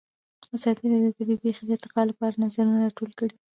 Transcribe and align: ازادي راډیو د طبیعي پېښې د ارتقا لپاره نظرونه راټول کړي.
ازادي 0.55 0.85
راډیو 0.91 1.09
د 1.13 1.15
طبیعي 1.17 1.37
پېښې 1.43 1.63
د 1.65 1.69
ارتقا 1.75 2.01
لپاره 2.09 2.39
نظرونه 2.43 2.77
راټول 2.83 3.11
کړي. 3.19 3.35